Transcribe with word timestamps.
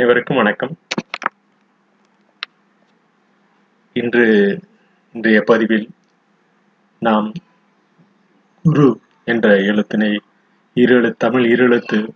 அனைவருக்கும் 0.00 0.38
வணக்கம். 0.40 0.70
இன்று 3.92 4.26
இன்றைய 5.14 5.40
பதிவில் 5.40 5.84
நாம் 6.98 7.32
குரு 8.64 9.00
என்ற 9.24 9.48
எழுத்தினை 9.70 10.18
இரு 10.76 11.14
தமிழ் 11.24 11.44
இருழுத்து 11.44 12.14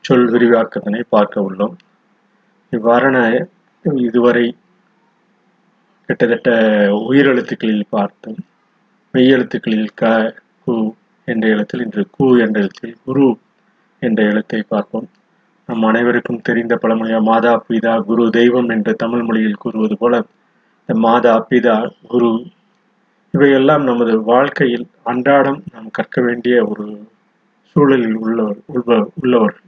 சொல் 0.00 0.26
விரிவாக்கத்தினை 0.34 1.02
பார்க்க 1.08 1.46
உள்ளோம். 1.48 1.76
இவ்வாறான 2.72 3.46
இதுவரை 4.08 4.56
கிட்டத்தட்ட 6.06 6.50
உயிரெழுத்துக்களில் 7.10 7.86
பார்த்தோம் 7.88 8.40
மெய்யெழுத்துக்களில் 9.14 9.94
க 9.94 10.34
கு 10.64 10.94
என்ற 11.24 11.48
எழுத்தில் 11.48 11.80
இன்று 11.80 12.08
கு 12.18 12.28
என்ற 12.46 12.60
எழுத்தில் 12.60 12.98
குரு 13.04 13.38
என்ற 13.98 14.22
எழுத்தை 14.22 14.62
பார்ப்போம். 14.74 15.10
நம் 15.68 15.84
அனைவருக்கும் 15.84 16.42
தெரிந்த 16.42 16.74
பழமொழியா 16.76 17.18
மாதா 17.22 17.52
பிதா 17.66 17.92
குரு 18.06 18.24
தெய்வம் 18.30 18.70
என்று 18.70 18.92
தமிழ் 18.96 19.24
மொழியில் 19.24 19.60
கூறுவது 19.60 19.96
போல 19.96 20.14
இந்த 20.80 20.94
மாதா 21.00 21.34
பிதா 21.50 21.76
குரு 22.06 22.30
இவையெல்லாம் 23.34 23.84
நமது 23.84 24.12
வாழ்க்கையில் 24.24 24.86
அன்றாடம் 25.02 25.60
நாம் 25.72 25.90
கற்க 25.90 26.16
வேண்டிய 26.20 26.54
ஒரு 26.64 26.86
சூழலில் 27.76 28.16
உள்ளவர் 28.22 28.60
உள்ள 28.72 28.90
உள்ளவர்கள் 29.14 29.66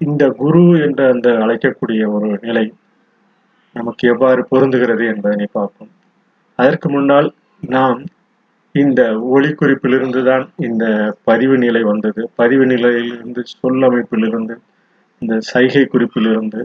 இந்த 0.00 0.24
குரு 0.40 0.62
என்ற 0.86 1.02
அந்த 1.10 1.28
அழைக்கக்கூடிய 1.44 2.02
ஒரு 2.12 2.28
நிலை 2.42 2.64
நமக்கு 3.76 4.04
எவ்வாறு 4.12 4.40
பொருந்துகிறது 4.50 5.04
என்பதனை 5.12 5.46
பார்ப்போம். 5.52 5.92
அதற்கு 6.58 6.88
முன்னால் 6.90 7.28
நாம் 7.62 7.98
இந்த 8.82 9.00
ஒளிக்குறிப்பிலிருந்து 9.34 10.20
தான் 10.28 10.44
இந்த 10.66 10.84
பதிவு 11.28 11.56
நிலை 11.58 11.82
வந்தது. 11.82 12.22
பதிவு 12.40 12.64
நிலையிலிருந்து 12.66 13.42
சொல்லமைப்பிலிருந்து 13.52 14.54
இந்த 15.22 15.34
சைகை 15.50 15.84
குறிப்பிலிருந்து 15.84 16.60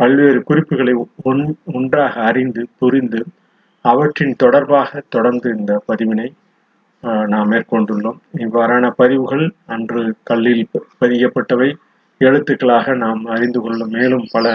பல்வேறு 0.00 0.38
குறிப்புகளை 0.42 0.94
ஒன் 1.30 1.42
ஒன்றாக 1.72 2.14
அறிந்து 2.30 2.62
புரிந்து 2.78 3.20
அவற்றின் 3.84 4.34
தொடர்பாக 4.36 5.02
தொடர்ந்து 5.08 5.48
இந்த 5.58 5.72
பதிவினை 5.88 6.28
நாம் 7.26 7.50
மேற்கொண்டுள்ளோம். 7.52 8.18
இவ்வாறான 8.44 8.84
பதிவுகள் 9.00 9.44
அன்று 9.66 10.02
கல்லில் 10.30 10.64
பதியப்பட்டவை. 11.02 11.70
எழுத்துக்களாக 12.20 12.94
நாம் 12.96 13.22
அறிந்து 13.34 13.60
கொள்ளும் 13.60 13.94
மேலும் 13.96 14.26
பல 14.32 14.46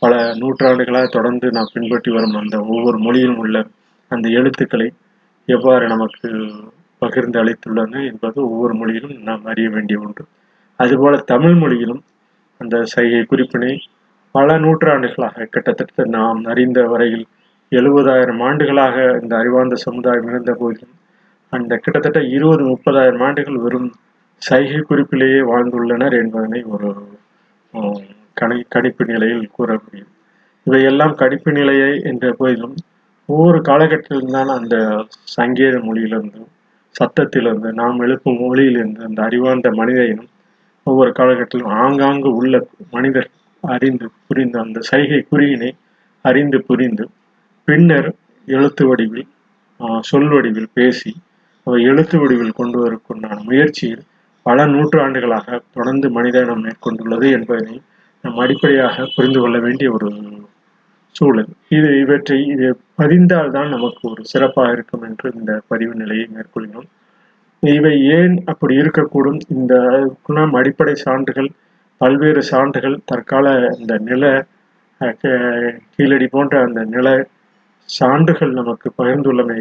பல 0.00 0.14
நூற்றாண்டுகளாக 0.40 1.06
தொடர்ந்து 1.08 1.46
நாம் 1.50 1.72
பின்பற்றி 1.74 2.10
வரும் 2.12 2.36
அந்த 2.40 2.56
ஒவ்வொரு 2.72 2.98
மொழியிலும் 2.98 3.40
உள்ள 3.44 3.56
அந்த 4.10 4.26
எழுத்துக்களை 4.38 4.88
எவ்வாறு 5.48 5.84
நமக்கு 5.86 6.28
பகிர்ந்து 7.02 7.38
அளித்துள்ளன 7.42 8.00
என்பது 8.10 8.38
ஒவ்வொரு 8.50 8.74
மொழியிலும் 8.74 9.14
நாம் 9.22 9.44
அறிய 9.44 9.68
வேண்டிய 9.70 9.98
ஒன்று. 10.00 10.24
அதுபோல 10.78 11.16
தமிழ் 11.32 11.54
மொழியிலும் 11.54 12.02
அந்த 12.60 12.76
சைகை 12.94 13.20
குறிப்பினை 13.22 13.72
பல 14.34 14.56
நூற்றாண்டுகளாக 14.58 15.46
கிட்டத்தட்ட 15.50 16.04
நாம் 16.16 16.40
அறிந்த 16.44 16.80
வரையில் 16.82 17.24
எழுபதாயிரம் 17.72 18.42
ஆண்டுகளாக 18.42 18.96
இந்த 19.22 19.32
அறிவார்ந்த 19.36 19.76
சமுதாயம் 19.86 20.28
இருந்த 20.28 20.52
போதிலும் 20.60 20.94
அந்த 21.52 21.72
கிட்டத்தட்ட 21.76 22.20
இருபது 22.36 22.62
முப்பதாயிரம் 22.64 23.24
ஆண்டுகள் 23.26 23.62
வெறும் 23.64 23.88
சைகை 24.42 24.80
குறிப்பிலேயே 24.80 25.40
வாழ்ந்துள்ளனர் 25.52 26.14
என்பதனை 26.22 26.60
ஒரு 26.74 26.88
கணி 28.40 28.58
கணிப்பு 28.68 29.04
நிலையில் 29.04 29.50
கூற 29.52 29.70
முடியும். 29.84 30.12
இவையெல்லாம் 30.66 31.14
கணிப்பு 31.14 31.50
நிலையை 31.52 31.90
என்ற 32.10 32.26
போதிலும் 32.38 32.76
ஒவ்வொரு 33.28 33.58
காலகட்டத்திலும் 33.60 34.36
தான் 34.36 34.50
அந்த 34.54 34.76
சங்கீத 35.34 35.76
மொழியிலிருந்து 35.78 36.40
சத்தத்திலிருந்து 36.94 37.70
நாம் 37.72 37.98
எழுப்பும் 37.98 38.40
மொழியிலிருந்து 38.40 39.02
அந்த 39.04 39.20
அறிவார்ந்த 39.22 39.70
மனித 39.70 40.00
இனம் 40.04 40.30
ஒவ்வொரு 40.86 41.10
காலகட்டத்திலும் 41.12 41.74
ஆங்காங்கு 41.78 42.30
உள்ள 42.34 42.54
மனிதர் 42.90 43.28
அறிந்து 43.64 44.06
புரிந்து 44.26 44.58
அந்த 44.58 44.78
சைகை 44.82 45.20
குறியினை 45.22 45.70
அறிந்து 46.24 46.58
புரிந்து 46.60 47.04
பின்னர் 47.68 48.08
எழுத்து 48.48 48.84
வடிவில் 48.86 49.26
சொல் 50.00 50.30
வடிவில் 50.30 50.70
பேசி 50.74 51.10
அவை 51.66 51.80
எழுத்து 51.82 52.16
வடிவில் 52.18 52.54
கொண்டு 52.54 52.76
வருவதற்குண்டான 52.78 53.38
முயற்சியில் 53.44 54.04
பல 54.46 54.64
நூற்றாண்டுகளாக 54.66 55.58
தொடர்ந்து 55.74 56.08
மனித 56.10 56.38
இனம் 56.40 56.62
மேற்கொண்டுள்ளது 56.64 57.26
என்பதனை 57.30 57.76
நம் 58.24 58.38
அடிப்படையாக 58.38 59.06
புரிந்து 59.16 59.40
கொள்ள 59.40 59.56
வேண்டிய 59.58 59.88
ஒரு 59.92 60.08
சூழல். 61.14 61.50
இது 61.76 61.88
இவற்றை 62.02 62.38
இது 62.54 62.66
பதிந்தால்தான் 63.00 63.72
நமக்கு 63.74 64.02
ஒரு 64.10 64.22
சிறப்பாக 64.32 64.74
இருக்கும் 64.76 65.04
என்று 65.08 65.28
இந்த 65.38 65.52
பதிவு 65.70 65.94
நிலையை 65.94 66.26
மேற்கொள்கிறோம். 66.34 66.88
இவை 67.62 67.94
ஏன் 68.18 68.36
அப்படி 68.52 68.74
இருக்கக்கூடும்? 68.82 69.40
இந்த 69.56 69.74
குணம் 70.26 70.54
அடிப்படை 70.60 70.94
சான்றுகள் 71.04 71.50
பல்வேறு 72.00 72.42
சான்றுகள் 72.50 72.96
தற்கால 73.10 73.46
இந்த 73.80 73.94
நில 74.08 74.24
கீழடி 75.94 76.26
போன்ற 76.34 76.54
அந்த 76.66 76.80
நில 76.94 77.08
சான்றுகள் 77.88 78.52
நமக்கு 78.60 78.88
பகிர்ந்துள்ளமை 79.00 79.58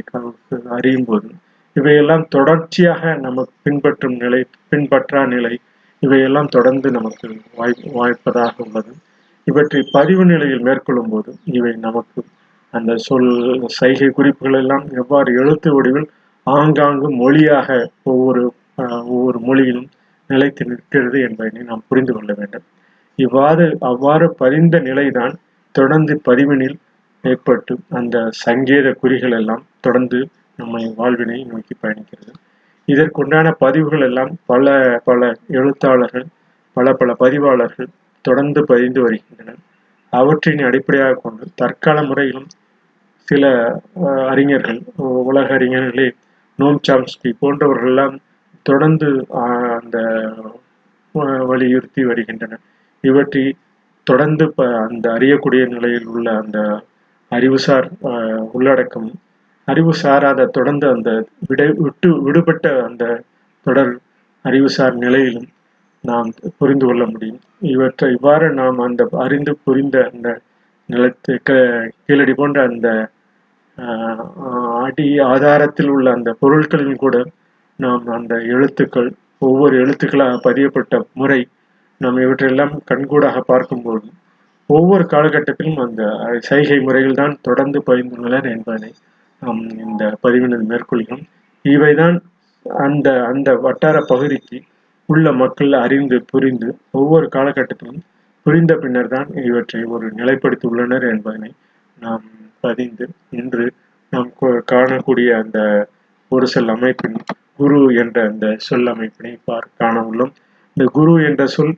அறியும் 0.77 1.07
போது 1.09 1.27
இவையெல்லாம் 1.75 2.25
தொடர்ச்சியாக 2.35 3.01
நமக்கு 3.25 3.53
பின்பற்றும் 3.65 4.17
நிலை 4.23 4.39
பின்பற்றா 4.71 5.21
நிலை 5.33 5.53
இவையெல்லாம் 6.03 6.49
தொடர்ந்து 6.55 6.87
நமக்கு 6.97 7.27
வாய் 7.59 7.75
வாய்ப்பதாக 7.97 8.53
உள்ளது. 8.65 8.91
இவற்றை 9.47 9.81
பதிவு 9.91 10.23
நிலையில் 10.25 10.65
மேற்கொள்ளும் 10.67 11.09
போது 11.09 11.31
இவை 11.51 11.73
நமக்கு 11.77 12.21
அந்த 12.73 12.91
சொல் 12.97 13.29
சைகை 13.79 14.09
குறிப்புகள் 14.09 14.57
எல்லாம் 14.61 14.85
எவ்வாறு 14.93 15.29
எழுத்து 15.33 15.69
வடிவில் 15.73 16.07
ஆங்காங்கு 16.47 17.07
மொழியாக 17.21 17.69
ஒவ்வொரு 18.03 18.41
ஒவ்வொரு 19.03 19.39
மொழியிலும் 19.39 19.87
நிலைத்து 20.29 20.63
நிற்கிறது 20.65 21.17
என்பதனை 21.21 21.61
நாம் 21.61 21.85
புரிந்து 21.87 22.13
கொள்ள 22.13 22.31
வேண்டும். 22.33 22.65
இவ்வாறு 23.19 23.65
அவ்வாறு 23.81 24.25
பதிந்த 24.37 24.77
நிலைதான் 24.79 25.33
தொடர்ந்து 25.75 26.13
பதிவினில் 26.25 26.75
ஏற்பட்டு 27.23 27.73
அந்த 27.89 28.17
சங்கேத 28.45 28.87
குறிகள் 28.93 29.31
எல்லாம் 29.31 29.63
தொடர்ந்து 29.79 30.19
நம்மை 30.59 30.83
வாழ்வினை 30.97 31.39
நோக்கி 31.43 31.73
பயணிக்கிறது. 31.81 32.31
இதற்குண்டான 32.87 33.47
பதிவுகள் 33.59 34.01
எல்லாம் 34.01 34.31
பல 34.45 34.65
பல 35.05 35.21
எழுத்தாளர்கள் 35.59 36.27
பல 36.77 36.93
பல 36.93 37.11
பதிவாளர்கள் 37.19 37.89
தொடர்ந்து 38.25 38.66
பதிந்து 38.66 39.01
வருகின்றனர் 39.01 39.59
அவற்றின் 40.13 40.63
அடிப்படையாக 40.63 41.19
கொண்டு 41.23 41.45
தற்கால 41.55 42.03
முறையிலும் 42.03 42.50
சில 43.28 43.45
அறிஞர்கள் 44.28 44.79
உலக 45.29 45.47
அறிஞர்களே 45.57 46.07
நோம் 46.59 46.79
சாம்ஸ்கி 46.88 47.29
போன்றவர்களெல்லாம் 47.41 48.16
தொடர்ந்து 48.66 49.09
அந்த 49.75 49.97
வலியுறுத்தி 51.45 52.01
வருகின்றனர். 52.03 52.63
இவற்றை 53.03 53.44
தொடர்ந்து 54.07 54.45
அந்த 54.88 55.06
அறியக்கூடிய 55.11 55.63
நிலையில் 55.67 56.07
உள்ள 56.07 56.27
அந்த 56.41 56.59
அறிவுசார் 57.31 57.88
உள்ளடக்கம் 58.51 59.09
அறிவு 59.67 59.94
சாராத 59.94 60.45
தொடர்ந்து 60.45 60.85
அந்த 60.88 61.09
விட 61.47 61.61
விட்டு 61.77 62.09
விடுபட்ட 62.22 62.67
அந்த 62.83 63.03
தொடர் 63.66 63.94
அறிவுசார் 64.45 64.95
நிலையிலும் 64.95 65.47
நாம் 66.07 66.29
புரிந்து 66.59 66.85
கொள்ள 66.85 67.03
முடியும். 67.06 67.40
இவற்றை 67.72 68.07
இவ்வாறு 68.16 68.47
நாம் 68.53 68.79
அந்த 68.79 69.03
அறிந்து 69.18 69.53
புரிந்த 69.63 69.97
அந்த 70.09 70.29
நிலத்து 70.90 71.34
கீழடி 72.06 72.34
போன்ற 72.34 72.59
அந்த 72.68 72.90
அடி 74.84 75.07
ஆதாரத்தில் 75.31 75.90
உள்ள 75.90 76.07
அந்த 76.12 76.29
பொருட்களில் 76.40 77.01
கூட 77.01 77.16
நாம் 77.79 78.06
அந்த 78.13 78.35
எழுத்துக்கள் 78.53 79.09
ஒவ்வொரு 79.41 79.73
எழுத்துக்களாக 79.78 80.38
பதியப்பட்ட 80.45 81.01
முறை 81.13 81.40
நாம் 82.01 82.18
இவற்றையெல்லாம் 82.18 82.74
கண்கூடாக 82.85 83.41
பார்க்கும்போது 83.47 84.07
ஒவ்வொரு 84.69 85.03
காலகட்டத்திலும் 85.06 85.81
அந்த 85.84 86.03
சைகை 86.39 86.78
முறைகள் 86.79 87.19
தான் 87.19 87.35
தொடர்ந்து 87.41 87.79
பதிந்துள்ளனர் 87.88 88.47
என்பதனை 88.51 88.91
நாம் 89.41 89.62
இந்த 89.85 90.03
பதிவினது 90.24 90.66
மேற்கொள்கிறோம் 90.66 91.24
இவைதான் 91.66 92.18
அந்த 92.66 93.09
அந்த 93.25 93.50
வட்டார 93.57 93.97
பகுதிக்கு 94.07 94.57
உள்ள 95.09 95.31
மக்கள் 95.33 95.74
அறிந்து 95.74 96.18
புரிந்து 96.25 96.69
ஒவ்வொரு 96.92 97.27
காலகட்டத்திலும் 97.36 98.01
புரிந்த 98.45 98.74
பின்னர் 98.75 99.07
தான் 99.07 99.30
இவற்றை 99.44 99.83
ஒரு 99.83 100.07
நிலைப்படுத்தி 100.09 100.65
உள்ளனர் 100.68 101.04
என்பதனை 101.04 101.51
நாம் 101.98 102.25
பதிந்து 102.59 103.06
இன்று 103.30 103.65
நாம் 104.13 104.30
காணக்கூடிய 104.71 105.30
அந்த 105.38 105.59
ஒரு 106.31 106.48
சொல் 106.48 106.68
அமைப்பின் 106.68 107.18
குரு 107.56 107.80
என்ற 107.94 108.18
அந்த 108.27 108.56
சொல் 108.57 108.88
அமைப்பினை 108.88 109.33
பார் 109.44 109.68
காண 109.77 109.95
உள்ளோம் 110.01 110.33
இந்த 110.77 110.86
குரு 110.92 111.13
என்ற 111.24 111.45
சொல் 111.48 111.74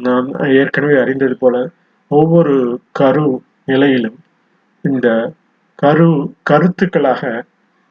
நாம் 0.00 0.28
ஏற்கனவே 0.52 0.96
அறிந்தது 1.00 1.36
போல 1.36 1.56
ஒவ்வொரு 2.10 2.54
கரு 2.92 3.24
நிலையிலும் 3.64 4.18
இந்த 4.84 5.08
கரு 5.78 6.08
கருத்துக்களாக 6.50 7.22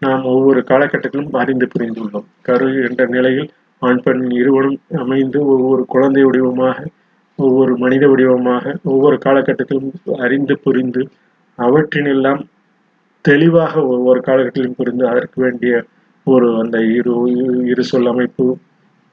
நாம் 0.02 0.24
ஒவ்வொரு 0.24 0.60
காலகட்டத்திலும் 0.62 1.34
அறிந்து 1.34 1.66
புரிந்துள்ளோம். 1.66 2.28
கரு 2.42 2.68
என்ற 2.84 3.06
நிலையில் 3.06 3.50
ஆண் 3.82 4.02
பெண் 4.04 4.24
இருவரும் 4.32 4.80
அமைந்து 4.98 5.40
ஒவ்வொரு 5.46 5.86
குழந்தை 5.86 6.22
வடிவமாக 6.24 6.78
ஒவ்வொரு 7.40 7.74
மனித 7.78 8.08
வடிவமாக 8.08 8.76
ஒவ்வொரு 8.84 9.18
காலகட்டத்திலும் 9.26 9.90
அறிந்து 10.18 10.56
புரிந்து 10.58 11.02
அவற்றினெல்லாம் 11.60 12.42
தெளிவாக 13.26 13.74
ஒவ்வொரு 13.86 14.20
காலகட்டத்திலும் 14.20 14.78
புரிந்து 14.78 15.06
அதற்கு 15.08 15.38
வேண்டிய 15.42 15.74
ஒரு 16.28 16.48
அந்த 16.58 16.78
இரு 16.92 17.14
இரு 17.66 17.84
சொல் 17.84 18.08
அமைப்பு 18.08 18.46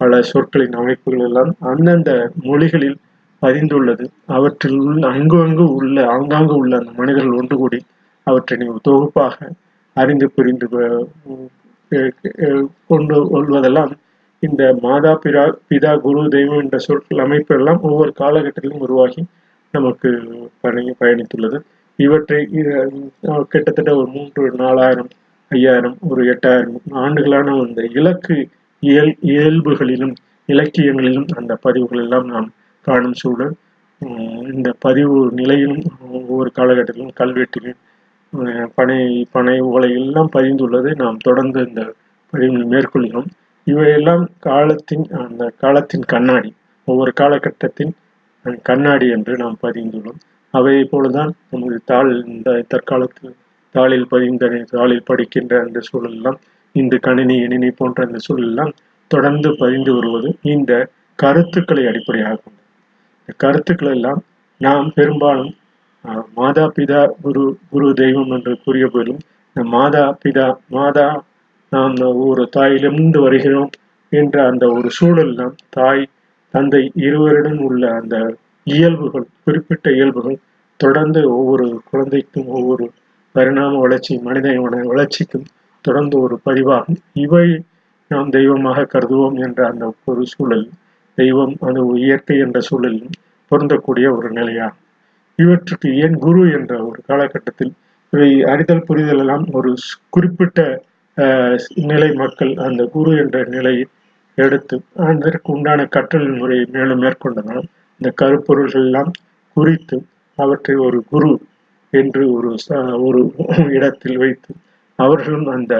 பல 0.00 0.22
சொற்களின் 0.22 0.72
அமைப்புகள் 0.72 1.20
எல்லாம் 1.20 1.50
அந்தந்த 1.62 2.10
மொழிகளில் 2.42 2.96
பதிந்துள்ளது. 3.42 4.04
அவற்றில் 4.26 4.78
உள்ள 4.78 5.02
அங்கு 5.08 5.36
அங்கு 5.42 5.64
உள்ள 5.72 5.96
ஆங்காங்கு 6.06 6.54
உள்ள 6.54 6.72
அந்த 6.78 6.92
மனிதர்கள் 6.96 7.38
ஒன்று 7.38 7.56
கூடி 7.56 7.78
அவற்றை 8.26 8.56
தொகுப்பாக 8.82 9.36
அறிந்து 9.96 10.26
புரிந்து 10.30 10.66
கொண்டு 12.86 13.16
கொள்வதெல்லாம் 13.32 13.92
இந்த 14.46 14.62
மாதா 14.84 15.12
பிதா 15.24 15.44
பிதா 15.70 15.92
குரு 16.04 16.20
தெய்வம் 16.34 16.62
என்ற 16.64 16.78
சொற்கள் 16.86 17.24
அமைப்பு 17.24 17.52
எல்லாம் 17.58 17.80
ஒவ்வொரு 17.88 18.12
காலகட்டத்திலும் 18.20 18.82
உருவாகி 18.86 19.22
நமக்கு 19.74 20.10
பயணி 20.62 20.92
பயணித்துள்ளது. 21.00 21.58
இவற்றை 21.98 22.40
கிட்டத்தட்ட 23.52 23.90
ஒரு 24.00 24.08
மூன்று 24.14 24.44
நாலாயிரம் 24.62 25.10
ஐயாயிரம் 25.50 25.96
ஒரு 26.10 26.22
எட்டாயிரம் 26.32 26.78
ஆண்டுகளான 27.02 27.56
அந்த 27.64 27.82
இலக்கு 27.98 28.36
இயல் 28.82 29.12
இயல்புகளிலும் 29.32 30.14
இலக்கியங்களிலும் 30.48 31.28
அந்த 31.40 31.52
பதிவுகள் 31.64 32.02
எல்லாம் 32.04 32.26
நாம் 32.32 32.48
காணும் 32.86 33.18
சூழல். 33.20 33.54
இந்த 34.54 34.68
பதிவு 34.84 35.16
நிலையிலும் 35.38 35.84
ஒவ்வொரு 36.18 36.50
காலகட்டத்திலும் 36.58 37.16
கல்வெட்டிலும் 37.20 37.80
பனை 38.76 38.98
பனை 39.34 39.56
ஓலை 39.72 39.90
எல்லாம் 40.00 40.30
பதிந்துள்ளதை 40.36 40.92
நாம் 41.02 41.24
தொடர்ந்து 41.28 41.60
இந்த 41.68 41.82
பதிவு 42.32 42.58
மேற்கொள்கிறோம். 42.72 43.28
இவையெல்லாம் 43.66 44.24
காலத்தின் 44.46 45.04
அந்த 45.24 45.42
காலத்தின் 45.62 46.06
கண்ணாடி 46.12 46.50
ஒவ்வொரு 46.88 47.12
காலகட்டத்தின் 47.20 47.92
கண்ணாடி 48.68 49.06
என்று 49.16 49.34
நாம் 49.36 49.56
பதிந்துள்ளோம். 49.62 50.18
அவை 50.54 50.74
போலதான் 50.92 51.30
நமது 51.50 51.78
தாள் 51.84 52.10
இந்த 52.32 52.50
தற்காலத்தில் 52.72 53.32
தாளில் 53.74 54.06
பதிந்த 54.10 54.48
தாளில் 54.74 55.06
படிக்கின்ற 55.10 55.52
அந்த 55.64 55.78
சூழலெல்லாம் 55.88 56.38
இந்த 56.74 56.94
கணினி 57.06 57.36
இணினி 57.46 57.70
போன்ற 57.70 57.98
அந்த 58.06 58.18
சூழலெல்லாம் 58.26 58.72
தொடர்ந்து 59.10 59.48
பதிந்து 59.62 59.90
வருவது 59.94 60.28
இந்த 60.54 60.72
கருத்துக்களை 61.18 61.82
அடிப்படையாக 61.90 62.36
கொண்டது. 62.36 62.62
இந்த 63.20 63.32
கருத்துக்கள் 63.44 63.92
எல்லாம் 63.96 64.20
நாம் 64.60 64.88
பெரும்பாலும் 64.94 65.52
மாதா 66.36 66.64
பிதா 66.76 67.02
குரு 67.24 67.42
குரு 67.70 67.86
தெய்வம் 68.00 68.32
என்று 68.36 68.52
கூறிய 68.64 68.86
போதிலும் 68.86 69.22
இந்த 69.56 69.62
மாதா 69.76 70.04
பிதா 70.24 70.46
மாதா 70.76 71.06
நாம் 71.74 71.94
ஒரு 72.26 72.42
தாயிலிருந்து 72.56 73.18
வருகிறோம் 73.20 73.70
என்ற 74.12 74.36
அந்த 74.46 74.64
ஒரு 74.72 74.88
சூழல் 74.90 75.34
தான் 75.34 75.54
தாய் 75.68 76.02
தந்தை 76.54 76.82
இருவரிடம் 76.96 77.60
உள்ள 77.60 77.82
அந்த 77.94 78.16
இயல்புகள் 78.66 79.26
குறிப்பிட்ட 79.44 79.86
இயல்புகள் 79.90 80.38
தொடர்ந்து 80.80 81.20
ஒவ்வொரு 81.30 81.66
குழந்தைக்கும் 81.90 82.48
ஒவ்வொரு 82.48 82.86
பரிணாம 83.34 83.78
வளர்ச்சி 83.78 84.14
மனிதன 84.18 84.82
வளர்ச்சிக்கும் 84.84 85.46
தொடர்ந்து 85.84 86.16
ஒரு 86.20 86.36
பதிவாகும். 86.44 87.00
இவை 87.14 87.46
நாம் 88.10 88.30
தெய்வமாக 88.30 88.86
கருதுவோம் 88.94 89.36
என்ற 89.46 89.60
அந்த 89.66 89.84
ஒரு 90.04 90.22
சூழல் 90.26 90.66
தெய்வம் 91.18 91.54
அந்த 91.60 91.80
இயற்கை 91.98 92.36
என்ற 92.38 92.58
சூழலில் 92.60 93.10
பொருந்தக்கூடிய 93.50 94.06
ஒரு 94.16 94.28
நிலையாகும். 94.30 94.80
இவற்றுக்கு 95.38 95.88
ஏன் 95.96 96.16
குரு 96.18 96.42
என்ற 96.50 96.72
ஒரு 96.84 96.98
காலகட்டத்தில் 97.06 97.72
இவை 98.12 98.30
அறிதல் 98.44 98.86
புரிதல் 98.86 99.18
எல்லாம் 99.18 99.44
ஒரு 99.50 99.70
குறிப்பிட்ட 100.10 100.60
நிலை 101.84 102.08
மக்கள் 102.14 102.52
அந்த 102.64 102.82
குரு 102.92 103.10
என்ற 103.18 103.42
நிலையை 103.48 103.84
எடுத்து 104.38 104.76
அதற்கு 105.08 105.52
உண்டான 105.52 105.86
கற்றல் 105.86 106.28
முறையை 106.34 106.64
மேலும் 106.72 107.02
மேற்கொண்டனால் 107.02 107.66
இந்த 108.00 108.10
கருப்பொருள்கள் 108.20 108.82
எல்லாம் 108.82 109.10
குறித்து 109.56 109.96
அவற்றை 110.38 110.74
ஒரு 110.84 110.98
குரு 111.10 111.32
என்று 111.92 112.22
ஒரு 112.32 112.50
ச- 112.58 112.78
ஒரு 113.00 113.20
இடத்தில் 113.70 114.16
வைத்து 114.16 114.52
அவர்களும் 114.98 115.48
அந்த 115.48 115.74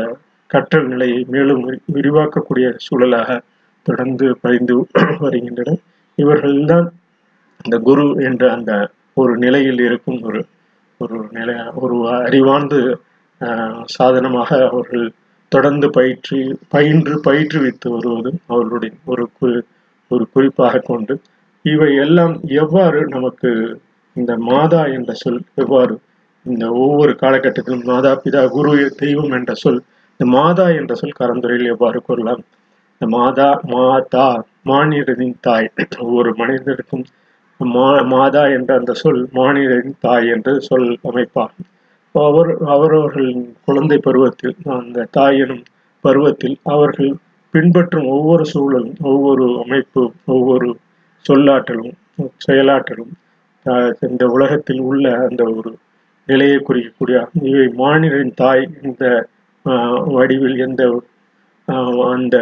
கற்றல் 0.51 0.87
நிலையை 0.87 1.25
மேலும் 1.29 1.63
விரி- 1.65 1.83
விரிவாக்கக்கூடிய 1.93 2.67
சூழலாக 2.85 3.39
தொடர்ந்து 3.87 4.27
பதிந்து 4.41 4.75
வருகின்றனர் 5.21 5.81
இவர்கள்தான் 6.19 6.87
அந்த 7.65 7.77
குரு 7.81 8.05
என்ற 8.25 8.53
அந்த 8.53 8.73
ஒரு 9.17 9.33
நிலையில் 9.37 9.81
இருக்கும் 9.81 10.21
ஒரு 10.23 10.41
ஒரு 11.01 11.19
நிலை 11.33 11.55
ஒரு 11.77 11.97
அறிவார்ந்து 12.21 12.79
ஆஹ், 13.41 13.83
சாதனமாக 13.89 14.51
அவர்கள் 14.69 15.07
தொடர்ந்து 15.53 15.91
பயிற்சி 15.91 16.39
பயின்று 16.69 17.15
பயிற்றுவித்து 17.25 17.89
வருவதும் 17.91 18.39
அவர்களுடைய 18.47 18.93
ஒரு 19.05 19.29
கு- 19.39 19.65
ஒரு 20.11 20.29
குறிப்பாக 20.33 20.79
கொண்டு 20.85 21.15
இவை 21.65 21.95
எல்லாம் 21.97 22.35
எவ்வாறு 22.55 23.01
நமக்கு 23.09 23.51
இந்த 24.17 24.37
மாதா 24.49 24.87
என்ற 24.89 25.13
சொல் 25.15 25.43
எவ்வாறு 25.55 25.95
இந்த 26.47 26.65
ஒவ்வொரு 26.79 27.13
காலகட்டத்திலும் 27.15 27.85
மாதா 27.85 28.21
பிதா 28.25 28.47
குரு 28.49 28.73
தெய்வம் 28.97 29.33
என்ற 29.33 29.55
சொல் 29.55 29.81
இந்த 30.21 30.31
மாதா 30.33 30.69
என்ற 30.71 30.95
சொல் 30.95 31.19
கரந்துரையில் 31.19 31.67
எவ்வாறு 31.67 32.03
கொள்ளலாம் 32.03 32.43
இந்த 32.95 33.17
மாதா 33.17 33.49
மாதா 33.73 34.27
மானிடரின் 34.63 35.39
தாய் 35.41 35.71
ஒவ்வொரு 35.99 36.35
மனிதனுக்கும் 36.37 37.07
மா 37.61 37.87
மாதா 38.11 38.43
என்ற 38.49 38.71
அந்த 38.77 38.93
சொல் 38.95 39.23
மானிடரின் 39.33 39.97
தாய் 40.01 40.29
என்று 40.29 40.61
சொல் 40.61 40.89
அமைப்பாகும். 41.05 41.69
அவர் 42.15 42.51
அவரவர்களின் 42.65 43.57
குழந்தை 43.65 43.99
பருவத்தில் 43.99 44.57
அந்த 44.75 45.07
தாய் 45.11 45.39
எனும் 45.39 45.65
பருவத்தில் 46.05 46.57
அவர்கள் 46.65 47.13
பின்பற்றும் 47.55 48.07
ஒவ்வொரு 48.07 48.45
சூழலும் 48.47 48.97
ஒவ்வொரு 49.03 49.45
அமைப்பும் 49.65 50.15
ஒவ்வொரு 50.27 50.69
சொல்லாற்றலும் 51.25 51.95
செயலாற்றலும் 52.47 53.13
இந்த 54.09 54.25
உலகத்தில் 54.27 54.81
உள்ள 54.81 55.05
அந்த 55.29 55.43
ஒரு 55.57 55.71
நிலையை 56.29 56.59
குறிக்கக்கூடிய 56.59 57.19
இவை 57.43 57.67
மாநிலின் 57.75 58.35
தாய் 58.35 58.65
இந்த 58.83 59.05
ஆஹ் 59.65 60.05
வடிவில் 60.13 60.59
எந்த 60.59 60.83
அந்த 62.13 62.37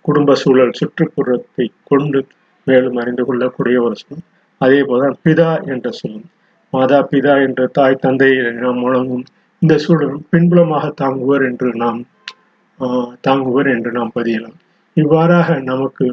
குடும்ப 0.00 0.34
சூழல் 0.34 0.78
சுற்றுப்புறத்தை 0.80 1.66
கொண்டு 1.84 2.20
மேலும் 2.66 2.96
அறிந்து 2.96 3.24
கொள்ளக்கூடிய 3.24 3.82
ஒரு 3.82 3.96
சொல். 3.96 4.24
அதே 4.60 4.80
போல 4.82 5.10
பிதா 5.24 5.50
என்ற 5.66 5.90
சொல்லும். 5.90 6.26
மாதா 6.72 6.98
பிதா 7.10 7.34
என்ற 7.42 7.66
தாய் 7.72 7.94
தந்தையை 7.96 8.52
நாம் 8.58 8.82
வழங்கும் 8.82 9.24
இந்த 9.62 9.74
சூழலும் 9.78 10.24
பின்புலமாக 10.30 10.90
தாங்குவர் 10.94 11.42
என்று 11.42 11.68
நாம் 11.74 12.00
ஆஹ் 12.80 13.12
தாங்குவர் 13.20 13.68
என்று 13.68 13.92
நாம் 13.92 14.12
பதியலாம். 14.14 14.56
இவ்வாறாக 14.96 15.58
நமக்கு 15.62 16.06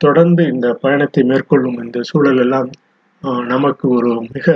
தொடர்ந்து 0.00 0.42
இந்த 0.46 0.72
பயணத்தை 0.80 1.22
மேற்கொள்ளும் 1.22 1.78
இந்த 1.82 1.98
சூழல் 2.02 2.36
எல்லாம் 2.36 2.68
ஆஹ் 3.22 3.44
நமக்கு 3.44 3.88
ஒரு 3.88 4.20
மிக 4.30 4.46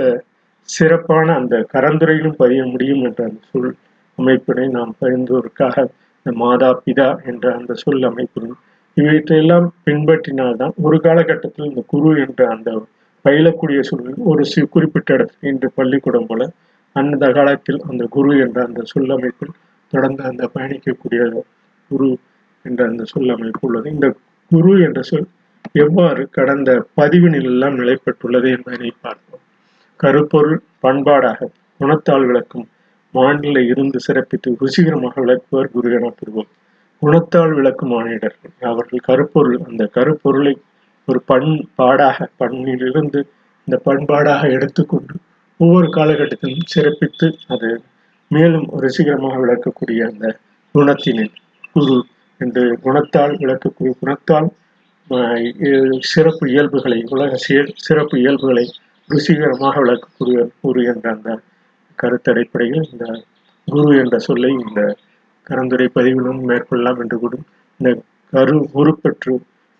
சிறப்பான 0.69 1.35
அந்த 1.35 1.65
கரந்துரையிலும் 1.73 2.37
பதிய 2.37 2.65
முடியும் 2.65 3.01
என்ற 3.01 3.23
அந்த 3.23 3.41
சொல் 3.51 3.71
அமைப்பினை 4.17 4.67
நாம் 4.69 4.93
பரிந்துவதற்காக 4.99 5.75
இந்த 6.17 6.31
மாதா 6.37 6.69
பிதா 6.85 7.09
என்ற 7.25 7.45
அந்த 7.55 7.73
சொல் 7.73 8.03
அமைப்பிலும் 8.03 8.57
இவற்றையெல்லாம் 8.97 9.73
பின்பற்றினால்தான் 9.85 10.73
ஒரு 10.81 10.99
காலகட்டத்தில் 10.99 11.69
இந்த 11.69 11.83
குரு 11.87 12.11
என்ற 12.21 12.47
அந்த 12.47 12.69
பயிலக்கூடிய 13.27 13.79
சூழல் 13.79 14.19
ஒரு 14.23 14.45
சி 14.45 14.61
குறிப்பிட்ட 14.65 15.13
இடத்தில் 15.13 15.49
இன்று 15.51 15.69
பள்ளிக்கூடம் 15.75 16.25
போல 16.25 16.49
அந்த 16.95 17.31
காலத்தில் 17.31 17.79
அந்த 17.89 18.05
குரு 18.09 18.37
என்ற 18.39 18.63
அந்த 18.63 18.83
சொல்லமைப்பில் 18.93 19.55
தொடர்ந்து 19.93 20.23
அந்த 20.23 20.49
பயணிக்கக்கூடிய 20.53 21.43
குரு 21.91 22.17
என்ற 22.65 22.85
அந்த 22.85 23.03
சொல்லமைப்பு 23.15 23.59
உள்ளது. 23.59 23.91
இந்த 23.91 24.07
குரு 24.51 24.71
என்ற 24.81 25.01
சொல் 25.01 25.27
எவ்வாறு 25.73 26.29
கடந்த 26.29 26.85
பதிவினில் 27.01 27.43
எல்லாம் 27.43 27.75
நிலைப்பட்டுள்ளது 27.79 28.47
என்பதனை 28.55 28.91
பார்ப்போம். 29.01 29.43
கருப்பொருள் 29.99 30.61
பண்பாடாக 30.83 31.49
குணத்தால் 31.79 32.25
விளக்கும் 32.25 32.67
மாநில 33.13 33.61
இருந்து 33.61 33.99
சிறப்பித்து 33.99 34.57
ருசிகரமாக 34.61 35.15
விளக்குவர் 35.25 35.71
குரு 35.71 35.89
எனப்படுவோம். 35.99 36.49
குணத்தால் 37.01 37.53
விளக்கும் 37.53 37.89
மானிடர்கள் 37.89 38.53
அவர்கள் 38.61 39.07
கருப்பொருள் 39.07 39.57
அந்த 39.67 39.83
கருப்பொருளை 39.95 40.53
ஒரு 41.07 41.19
பண்பாடாக 41.27 42.27
பண்ணிலிருந்து 42.39 43.19
இந்த 43.67 43.77
பண்பாடாக 43.85 44.41
எடுத்துக்கொண்டு 44.51 45.15
ஒவ்வொரு 45.59 45.87
காலகட்டத்திலும் 45.89 46.67
சிறப்பித்து 46.67 47.27
அது 47.47 47.69
மேலும் 48.31 48.67
ருசிகரமாக 48.81 49.35
விளக்கக்கூடிய 49.39 49.99
அந்த 50.07 50.27
குணத்தினின் 50.75 51.33
குரு 51.75 51.97
என்று 52.41 52.63
குணத்தால் 52.83 53.33
விளக்கக்கூடிய 53.37 53.93
குணத்தால் 53.99 54.49
சிறப்பு 56.03 56.45
இயல்புகளை 56.49 56.99
உலக 57.09 57.37
சிறப்பு 57.77 58.15
இயல்புகளை 58.19 58.65
ருசிகரமாக 59.09 59.75
விளக்கக்கூடிய 59.79 60.39
குரு 60.61 60.81
என்ற 60.83 61.05
அந்த 61.11 61.29
கருத்தடைப்படையில் 61.99 62.87
இந்த 62.91 63.05
குரு 63.67 63.91
என்ற 63.97 64.17
சொல்லை 64.19 64.51
இந்த 64.65 64.81
கலந்துரை 65.47 65.87
பதிவிலும் 65.95 66.41
மேற்கொள்ளலாம் 66.49 66.99
என்று 66.99 67.17
கூடும். 67.19 67.45
இந்த 67.79 67.89
கரு 68.33 68.55
உருப்பெற்று 68.73 69.33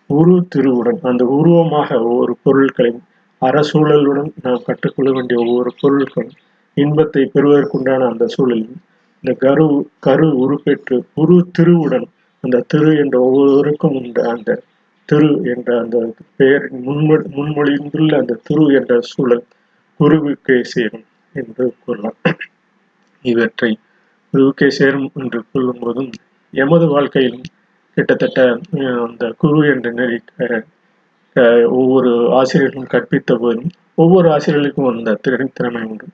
உரு 0.10 0.36
திருவுடன் 0.50 1.00
அந்த 1.02 1.24
உருவமாக 1.38 1.90
ஒவ்வொரு 2.04 2.34
பொருட்களையும் 2.44 3.04
அறசூழலுடன் 3.42 4.30
நாம் 4.44 4.66
கற்றுக்கொள்ள 4.66 5.10
வேண்டிய 5.12 5.38
ஒவ்வொரு 5.44 5.72
பொருட்களும் 5.82 6.36
இன்பத்தை 6.78 7.24
பெறுவதற்குண்டான 7.34 8.08
அந்த 8.10 8.26
சூழலில் 8.28 8.76
இந்த 9.24 9.32
கரு 9.40 9.66
கரு 10.00 10.28
உருப்பெற்று 10.44 10.98
உரு 11.16 11.38
திருவுடன் 11.52 12.08
அந்த 12.44 12.64
திரு 12.68 12.92
என்ற 12.96 13.16
ஒவ்வொருவருக்கும் 13.20 13.96
உண்டு. 14.00 14.22
அந்த 14.34 14.50
திரு 15.10 15.30
என்ற 15.54 15.70
அந்த 15.84 15.98
பெயர் 16.38 16.66
முன்மொழி 16.86 17.26
முன்மொழிந்துள்ள 17.36 18.12
அந்த 18.22 18.38
திரு 18.48 18.66
என்ற 18.80 18.94
சூழல் 19.12 19.44
குருவுக்கே 20.00 20.58
சேரும் 20.74 21.06
என்று 21.36 21.66
கூறலாம். 21.84 22.18
இவற்றை 23.26 23.72
குருவுக்கே 24.34 24.70
சேரும் 24.80 25.08
என்று 25.16 25.40
சொல்லும் 25.52 25.82
போதும் 25.82 26.10
எமது 26.54 26.86
வாழ்க்கையிலும் 26.88 27.46
கிட்டத்தட்ட 27.98 28.42
அந்த 29.06 29.25
குரு 29.38 29.62
என்று 29.68 29.92
நினைக்கிற 29.94 30.51
அஹ், 31.36 31.66
ஒவ்வொரு 31.75 32.12
ஆசிரியர்களும் 32.32 32.92
கற்பித்த 32.94 33.32
போதும் 33.38 33.70
ஒவ்வொரு 33.96 34.27
ஆசிரியர்களுக்கும் 34.32 34.89
அந்த 34.92 35.18
திறன் 35.22 35.54
திறமை 35.54 35.82
உண்டு. 35.84 36.08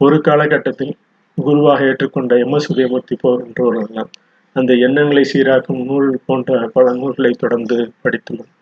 ஒரு 0.00 0.16
காலகட்டத்தில் 0.20 0.92
குருவாக 1.38 1.84
ஏற்றுக்கொண்ட 1.84 2.32
எம். 2.38 2.54
எஸ். 2.54 2.68
உதயமூர்த்தி 2.72 3.16
போன்றவர்களெல்லாம் 3.22 4.10
அந்த 4.56 4.72
எண்ணங்களை 4.86 5.24
சீராக்கும் 5.32 5.82
நூல் 5.84 6.20
போன்ற 6.26 6.68
பல 6.72 6.92
நூல்களை 6.94 7.32
தொடர்ந்து 7.38 7.76
படித்துள்ளோம் 8.04 8.52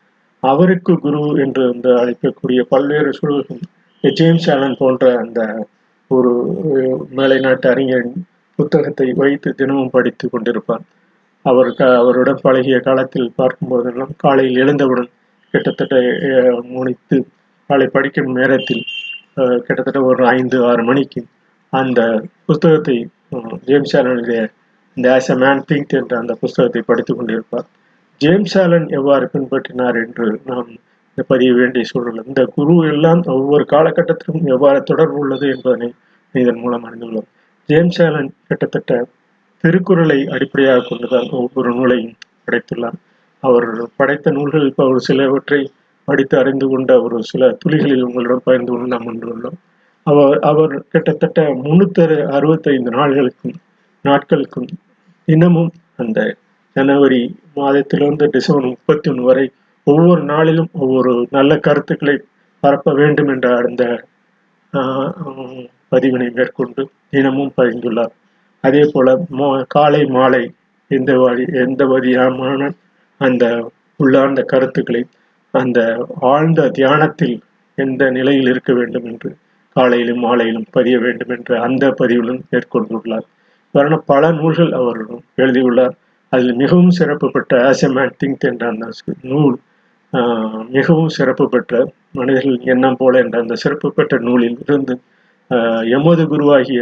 அவருக்கு 0.42 0.94
குரு 0.98 1.22
என்று 1.44 1.62
வந்து 1.70 1.90
அழைக்கக்கூடிய 1.96 2.60
பல்வேறு 2.68 3.12
சூழல்கள் 3.12 3.62
ஜேம்ஸ் 4.04 4.50
ஆலன் 4.50 4.78
போன்ற 4.78 5.16
அந்த 5.18 5.40
ஒரு 6.10 6.32
மேலை 7.10 7.38
நாட்டு 7.40 7.70
அறிஞரின் 7.70 8.18
புத்தகத்தை 8.58 9.08
வைத்து 9.16 9.54
தினமும் 9.54 9.90
படித்து 9.90 10.26
கொண்டிருப்பார். 10.28 10.84
அவர் 11.46 11.74
க- 11.74 11.96
அவருடன் 11.96 12.42
பழகிய 12.42 12.78
காலத்தில் 12.80 13.34
பார்க்கும்போதெல்லாம் 13.38 14.12
காலையில் 14.16 14.58
எழுந்தவுடன் 14.58 15.10
கிட்டத்தட்ட 15.54 15.96
முனைத்து 15.96 16.74
முடித்து 16.74 17.16
காலை 17.70 17.86
படிக்கும் 17.86 18.32
நேரத்தில் 18.32 18.82
கிட்டத்தட்ட 19.60 20.00
ஒரு 20.02 20.22
ஐந்து 20.28 20.64
ஆறு 20.64 20.82
மணிக்கு 20.84 21.20
அந்த 21.72 22.00
புத்தகத்தை 22.46 22.96
ஜேம்ஸ் 23.64 23.94
ஆலனுடைய 23.96 24.40
இந்த 24.96 25.06
ஆஸ் 25.14 25.30
அ 25.30 25.36
மேன் 25.36 25.64
திங்க் 25.68 25.94
என்ற 25.94 26.18
அந்த 26.18 26.34
புஸ்தகத்தை 26.34 26.82
படித்துக் 26.82 27.18
கொண்டிருப்பார். 27.18 27.66
ஜேம்ஸ் 28.20 28.58
ஆலன் 28.58 28.86
எவ்வாறு 28.90 29.30
பின்பற்றினார் 29.32 29.98
என்று 30.04 30.26
நாம் 30.44 30.68
பதிய 31.28 31.52
வேண்டிய 31.52 31.84
சூழல் 31.84 32.22
இந்த 32.26 32.42
குரு 32.54 32.74
எல்லாம் 32.88 33.20
ஒவ்வொரு 33.32 33.64
காலகட்டத்திலும் 33.70 34.46
எவ்வாறு 34.46 34.82
தொடர்பு 34.82 35.18
உள்ளது 35.18 35.46
என்பதனை 35.48 35.88
இதன் 36.34 36.60
மூலம் 36.60 36.84
அறிந்துள்ளோம் 36.86 37.28
ஜேம்ஸ் 37.68 38.00
ஆலன் 38.02 38.30
கிட்டத்தட்ட 38.48 38.96
திருக்குறளை 39.64 40.18
அடிப்படையாக 40.34 40.86
கொண்டுதான் 40.88 41.28
ஒவ்வொரு 41.38 41.70
நூலையும் 41.74 42.14
படைத்துள்ளார். 42.44 42.98
அவர் 43.42 43.66
படைத்த 43.96 44.30
நூல்கள் 44.30 44.68
இப்போ 44.68 44.84
ஒரு 44.86 45.00
சிலவற்றை 45.00 45.60
படித்து 46.08 46.34
அறிந்து 46.38 46.66
கொண்ட 46.68 46.92
ஒரு 47.02 47.16
சில 47.24 47.44
துளிகளில் 47.62 48.06
உங்களிடம் 48.06 48.44
பகிர்ந்து 48.44 48.70
கொண்டு 48.72 48.92
நாம் 48.92 49.06
கொண்டுள்ளோம் 49.08 49.56
அவர் 50.06 50.38
அவர் 50.50 50.74
கிட்டத்தட்ட 50.92 51.38
முன்னூத்தி 51.62 52.02
அறுபத்தைந்து 52.36 52.90
நாள்களுக்கும் 52.96 53.56
நாட்களுக்கும் 54.04 54.68
தினமும் 55.28 55.72
அந்த 55.96 56.18
ஜனவரி 56.76 57.20
மாதத்திலிருந்து 57.56 58.26
டிசம்பர் 58.32 58.70
முப்பத்தி 58.70 59.10
ஒன்று 59.10 59.24
வரை 59.24 59.46
ஒவ்வொரு 59.86 60.22
நாளிலும் 60.30 60.70
ஒவ்வொரு 60.80 61.12
நல்ல 61.30 61.52
கருத்துக்களை 61.58 62.16
பரப்ப 62.62 62.92
வேண்டும் 62.94 63.28
என்ற 63.28 63.48
அந்த 63.62 63.84
ஆஹ், 64.72 65.10
பதிவினை 65.92 66.28
மேற்கொண்டு 66.32 66.82
தினமும் 67.10 67.52
பகிர்ந்துள்ளார். 67.56 68.14
அதே 68.66 68.90
போல 68.92 69.08
மா- 69.32 69.64
காலை 69.68 70.02
மாலை 70.08 70.42
எந்த 70.90 71.12
வழி 71.16 71.44
எந்த 71.62 71.84
வழியான 71.84 72.70
அந்த 73.20 73.44
உள்ளார்ந்த 74.00 74.42
கருத்துக்களை 74.42 75.02
அந்த 75.54 75.80
ஆழ்ந்த 76.26 76.70
தியானத்தில் 76.70 77.36
எந்த 77.78 78.10
நிலையில் 78.10 78.48
இருக்க 78.48 78.72
வேண்டும் 78.72 79.04
என்று 79.04 79.30
காலையிலும் 79.76 80.18
மாலையிலும் 80.18 80.66
பதிய 80.70 80.98
வேண்டும் 80.98 81.28
என்று 81.28 81.54
அந்த 81.58 81.94
பதிவிலும் 81.98 82.40
மேற்கொண்டுள்ளார். 82.50 83.26
வரண 83.74 83.96
பல 84.06 84.30
நூல்கள் 84.30 84.72
அவர் 84.72 85.00
எழுதியுள்ளார். 85.36 85.94
அதில் 86.32 86.54
மிகவும் 86.54 86.90
சிறப்பு 86.90 87.30
பெற்ற 87.30 87.70
ஆஸ் 87.70 87.84
எ 87.86 87.90
திங்க் 88.20 88.44
என்ற 88.44 88.66
அந்த 88.68 88.86
நூல் 89.24 89.56
ஆஹ், 90.12 90.62
மிகவும் 90.68 91.08
சிறப்பு 91.08 91.48
பெற்ற 91.48 91.72
மனிதர்கள் 92.12 92.58
எண்ணம் 92.64 92.96
போல 92.96 93.18
என்ற 93.18 93.36
அந்த 93.40 93.54
சிறப்பு 93.54 93.88
பெற்ற 93.92 94.18
நூலில் 94.18 94.58
இருந்து 94.64 94.94
எமது 95.90 96.22
குருவாகிய 96.26 96.80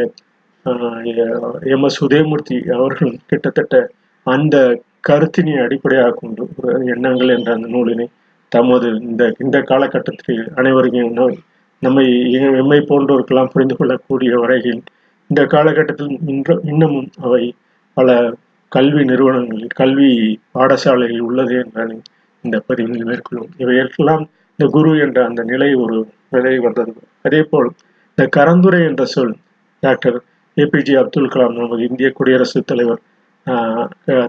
எம் 0.66 1.83
எஸ் 1.83 2.04
உதயமூர்த்தி 2.04 2.71
அவர்கள் 2.71 3.18
கிட்டத்தட்ட 3.26 3.90
அந்த 4.25 4.80
கருத்தினை 5.00 5.54
அடிப்படையாக 5.59 6.11
கொண்டு 6.11 6.49
ஒரு 6.56 6.85
எண்ணங்கள் 6.85 7.28
என்ற 7.28 7.52
அந்த 7.52 7.68
நூலினை 7.68 8.06
தமது 8.49 8.88
இந்த 9.00 9.35
இந்த 9.38 9.61
காலகட்டத்தில் 9.61 10.49
அனைவருக்கும் 10.54 11.37
நம்மை 11.83 12.30
எம்மை 12.56 12.80
போன்றோருக்கெல்லாம் 12.80 13.52
புரிந்து 13.52 13.76
கொள்ளக்கூடிய 13.76 14.35
வரையில் 14.35 14.83
இந்த 15.26 15.47
காலகட்டத்தில் 15.47 16.18
இன்று 16.26 16.61
இன்னமும் 16.64 17.11
அவை 17.21 17.54
பல 17.94 18.35
கல்வி 18.68 19.04
நிறுவனங்களில் 19.04 19.75
கல்வி 19.75 20.38
பாடசாலையில் 20.54 21.21
உள்ளது 21.21 21.54
என்பதை 21.54 21.99
இந்த 22.42 22.62
பதிவில் 22.66 23.04
மேற்கொள்ளும் 23.04 23.50
இவையெல்லாம் 23.56 24.30
இந்த 24.50 24.71
குரு 24.71 24.99
என்ற 24.99 25.25
அந்த 25.25 25.42
நிலை 25.42 25.75
ஒரு 25.75 26.06
நிலை 26.30 26.59
வந்தது. 26.59 26.92
அதே 27.23 27.42
போல் 27.42 27.71
இந்த 28.11 28.28
கரந்துரை 28.37 28.85
என்ற 28.85 29.04
சொல் 29.04 29.35
டாக்டர் 29.80 30.25
ஏபிஜே 30.56 30.96
அப்துல் 30.99 31.28
கலாம் 31.28 31.56
நமது 31.56 31.88
இந்திய 31.88 32.11
குடியரசுத் 32.11 32.66
தலைவர் 32.66 33.02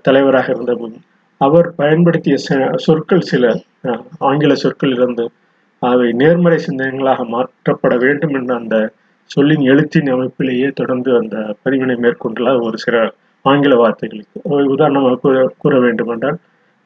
தலைவராக 0.01 0.51
இருந்தபோது 0.51 0.97
அவர் 1.41 1.75
பயன்படுத்திய 1.75 2.35
ச- 2.45 2.75
சொற்கள் 2.75 3.21
சில 3.21 3.45
ஆங்கில 4.19 4.55
சொற்கள் 4.55 4.91
இருந்து 4.91 5.25
அவை 5.81 6.11
நேர்மறை 6.11 6.57
சிந்தனைகளாக 6.57 7.25
மாற்றப்பட 7.25 7.97
வேண்டும் 7.97 8.33
என்ற 8.33 8.55
அந்த 8.55 8.75
சொல்லின் 9.29 9.61
எழுத்தின் 9.63 10.13
அமைப்பிலேயே 10.13 10.71
தொடர்ந்து 10.71 11.17
அந்த 11.17 11.35
பதிவினை 11.63 11.97
மேற்கொண்டுள்ள 11.97 12.59
ஒரு 12.59 12.77
சில 12.77 12.97
ஆங்கில 13.45 13.73
வார்த்தைகளுக்கு. 13.75 14.37
உதாரணமாக 14.67 15.15
கூற 15.15 15.51
கூற 15.57 15.79
வேண்டும் 15.79 16.07
என்றால் 16.07 16.37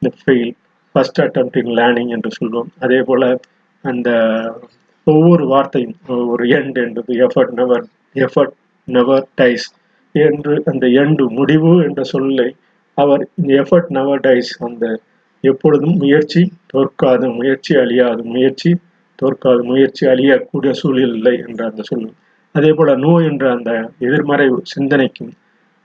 இந்த 0.02 0.16
fail 0.20 0.52
first 0.94 1.20
attempt 1.20 1.56
in 1.58 1.76
learning 1.76 2.08
என்று 2.08 2.30
சொல்வோம். 2.38 2.70
அதே 2.80 3.00
போல 3.00 3.24
அந்த 3.84 4.10
ஒவ்வொரு 5.06 5.46
வார்த்தையும் 5.46 5.94
ஒரு 6.28 6.44
எண்ட் 6.48 6.78
என்றது 6.84 7.26
effort 7.26 7.52
never 7.52 7.84
effort 8.16 8.54
never 8.88 9.26
dies 9.34 9.66
என்று 10.14 10.62
அந்த 10.64 10.86
எண்டு 11.00 11.24
முடிவு 11.30 11.72
என்ற 11.84 12.02
சொல்லை 12.04 12.48
அவர் 12.98 13.22
எஃபர்ட் 13.58 13.88
நெவர் 13.88 14.20
டைஸ் 14.20 14.52
அந்த 14.58 14.84
எப்பொழுதும் 15.44 15.96
முயற்சி 15.96 16.42
தோற்காது 16.66 17.26
முயற்சி 17.34 17.72
அழியாது 17.74 18.24
முயற்சி 18.24 18.70
தோற்காது 19.18 19.62
முயற்சி 19.64 20.06
அழியக்கூடிய 20.06 20.70
சூழல் 20.70 21.14
இல்லை 21.14 21.34
என்ற 21.38 21.60
அந்த 21.64 21.82
சொல். 21.82 22.08
அதே 22.54 22.70
போல 22.72 22.94
நோ 22.96 23.12
என்ற 23.20 23.44
அந்த 23.52 23.70
எதிர்மறை 23.98 24.46
சிந்தனைக்கும் 24.62 25.32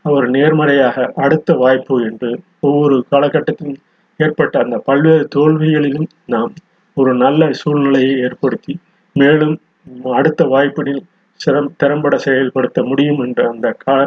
அவர் 0.06 0.30
நேர்மறையாக 0.30 1.12
அடுத்த 1.16 1.54
வாய்ப்பு 1.54 1.96
என்று 2.04 2.30
ஒவ்வொரு 2.60 3.06
காலகட்டத்திலும் 3.12 3.82
ஏற்பட்ட 4.20 4.60
அந்த 4.60 4.78
பல்வேறு 4.86 5.28
தோல்விகளிலும் 5.36 6.10
நாம் 6.26 6.54
ஒரு 6.98 7.14
நல்ல 7.16 7.50
சூழ்நிலையை 7.54 8.20
ஏற்படுத்தி 8.20 8.74
மேலும் 9.16 9.56
அடுத்த 10.14 10.44
வாய்ப்பினில் 10.46 11.04
சிறம் 11.40 11.72
திறம்பட 11.78 12.16
செயல்படுத்த 12.18 12.80
முடியும் 12.84 13.20
என்ற 13.20 13.40
அந்த 13.50 13.68
கால 13.80 14.00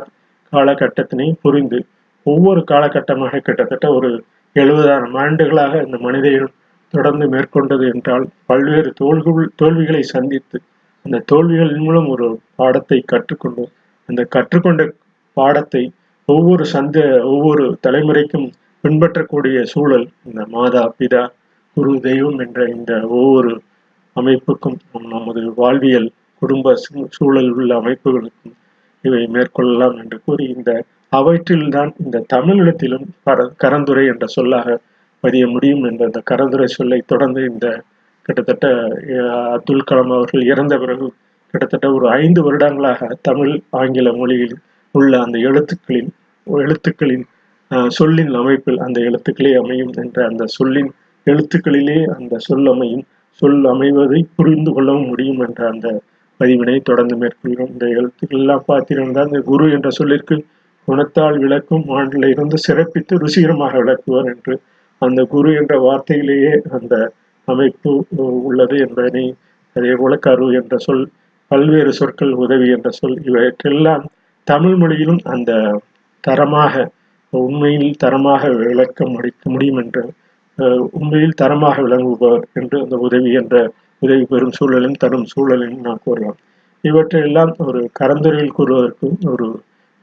காலகட்டத்தினை 0.52 1.28
புரிந்து 1.42 1.78
ஒவ்வொரு 2.26 2.61
காலகட்டமாக 2.64 3.40
கிட்டத்தட்ட 3.40 3.87
ஒரு 3.92 4.11
எழுபதாயிரம் 4.56 5.16
ஆண்டுகளாக 5.16 5.82
இந்த 5.82 5.97
மனித 5.99 6.26
இனம் 6.28 6.56
தொடர்ந்து 6.94 7.26
மேற்கொண்டது 7.28 7.85
என்றால் 7.88 8.25
பல்வேறு 8.47 8.90
தோல்கள் 8.92 9.52
தோல்விகளை 9.56 10.02
சந்தித்து 10.06 10.58
அந்த 11.04 11.23
தோல்விகளின் 11.26 11.85
மூலம் 11.85 12.08
ஒரு 12.08 12.28
பாடத்தை 12.54 12.99
கற்றுக்கொண்டு 13.06 13.64
அந்த 14.08 14.23
கற்றுக்கொண்ட 14.28 14.82
பாடத்தை 15.37 15.82
ஒவ்வொரு 16.28 16.64
சந்த 16.66 16.99
ஒவ்வொரு 17.25 17.64
தலைமுறைக்கும் 17.87 18.49
பின்பற்றக்கூடிய 18.85 19.58
சூழல் 19.64 20.06
இந்த 20.25 20.42
மாதா 20.47 20.82
பிதா 20.99 21.23
குரு 21.76 21.92
தெய்வம் 22.00 22.38
என்ற 22.38 22.61
இந்த 22.68 22.92
ஒவ்வொரு 23.11 23.52
அமைப்புக்கும் 24.16 24.78
நம் 24.87 25.08
நமது 25.08 25.42
வாழ்வியல் 25.54 26.08
குடும்ப 26.40 26.75
சூ- 26.76 27.07
சூழல் 27.09 27.50
உள்ள 27.50 27.80
அமைப்புகளுக்கும் 27.80 28.54
இவை 29.04 29.23
மேற்கொள்ளலாம் 29.26 29.97
என்று 30.02 30.21
கூறி 30.25 30.45
இந்த 30.57 30.71
அவற்றில்தான் 31.12 31.90
இந்த 32.04 32.25
தமிழிடத்திலும் 32.35 33.07
கரந்துரை 33.64 34.07
என்ற 34.07 34.26
சொல்லாக 34.26 34.78
பதிய 35.25 35.47
முடியும் 35.47 35.85
என்ற 35.85 36.04
அந்த 36.04 36.23
கரந்துரை 36.30 36.64
சொல்லை 36.71 37.02
தொடர்ந்து 37.07 37.45
இந்த 37.45 37.66
கிட்டத்தட்ட 38.26 38.66
அப்துல் 39.52 39.88
கலாம் 39.90 40.12
அவர்கள் 40.12 40.42
இறந்த 40.45 40.78
பிறகு 40.78 41.07
கிட்டத்தட்ட 41.54 41.92
ஒரு 41.92 42.09
ஐந்து 42.16 42.42
வருடங்களாக 42.42 43.16
தமிழ் 43.23 43.52
ஆங்கில 43.71 44.12
மொழியில் 44.12 44.57
உள்ள 44.95 45.21
அந்த 45.21 45.38
எழுத்துக்களின் 45.38 46.11
எழுத்துக்களின் 46.47 47.25
சொல்லின் 47.88 48.35
அமைப்பில் 48.35 48.78
அந்த 48.78 49.00
எழுத்துக்களே 49.00 49.52
அமையும் 49.59 49.92
என்ற 49.95 50.26
அந்த 50.26 50.47
சொல்லின் 50.49 50.90
எழுத்துக்களிலே 51.26 51.97
அந்த 52.14 52.38
சொல் 52.38 52.66
அமையும். 52.66 53.04
சொல் 53.42 53.64
அமைவதை 53.64 54.21
புரிந்து 54.37 54.73
கொள்ளவும் 54.73 55.07
முடியும் 55.07 55.38
என்ற 55.38 55.68
அந்த 55.68 55.88
பதிவினை 56.40 56.76
தொடர்ந்து 56.83 57.14
மேற்கொள்கிறோம். 57.16 57.71
இந்த 57.71 57.87
எழுத்து 57.95 58.26
எல்லாம் 58.35 58.64
பார்த்தீங்கன்னா 58.68 59.25
இந்த 59.28 59.40
குரு 59.47 59.66
என்ற 59.73 59.88
சொல்லிற்கு 59.90 60.37
குணத்தால் 60.88 61.38
விளக்கும் 61.38 61.87
ஆண்டில் 61.95 62.28
இருந்து 62.28 62.59
சிறப்பித்து 62.64 63.14
ருசிகரமாக 63.23 63.75
விளக்குவார் 63.80 64.28
என்று 64.28 64.54
அந்த 65.02 65.21
குரு 65.28 65.50
என்ற 65.54 65.75
வார்த்தையிலேயே 65.80 66.52
அந்த 66.76 66.95
அமைப்பு 67.49 67.90
உள்ளது 68.42 68.76
என்பதனை 68.85 69.25
அதே 69.76 69.92
போல 69.95 70.16
கரு 70.21 70.47
என்ற 70.59 70.76
சொல் 70.78 71.04
பல்வேறு 71.50 71.92
சொற்கள் 71.99 72.33
உதவி 72.42 72.68
என்ற 72.68 72.88
சொல் 72.92 73.16
இவற்றெல்லாம் 73.26 74.04
தமிழ் 74.47 74.76
மொழியிலும் 74.76 75.21
அந்த 75.33 75.52
தரமாக 76.25 76.75
உண்மையில் 77.33 77.99
தரமாக 77.99 78.42
விளக்க 78.61 79.07
முடிக்க 79.07 79.42
முடியும் 79.50 79.80
என்று 79.83 80.02
அஹ், 80.59 80.83
உண்மையில் 80.92 81.37
தரமாக 81.37 81.76
விளங்குபவர் 81.83 82.45
என்று 82.54 82.76
அந்த 82.83 82.97
உதவி 83.00 83.30
என்ற 83.33 83.57
உதவி 84.02 84.25
பெறும் 84.25 84.57
சூழலும் 84.59 85.00
தரும் 85.02 85.26
சூழலையும் 85.33 85.85
நான் 85.87 86.05
கூறலாம். 86.05 86.38
இவற்றையெல்லாம் 86.85 87.52
ஒரு 87.67 87.81
கரந்துரையில் 88.00 88.57
கூறுவதற்கு 88.59 89.09
ஒரு 89.33 89.49